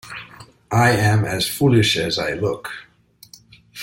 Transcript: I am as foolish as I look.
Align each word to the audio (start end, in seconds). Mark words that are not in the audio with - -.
I 0.73 0.93
am 0.93 1.25
as 1.25 1.47
foolish 1.47 1.95
as 1.95 2.17
I 2.17 2.33
look. 2.33 2.71